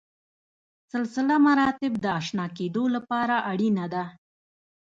سلسله 0.93 1.35
مراتب 1.47 1.93
د 2.03 2.05
اشنا 2.19 2.45
کېدو 2.57 2.83
لپاره 2.95 3.35
اړینه 3.51 3.85
ده. 3.93 4.03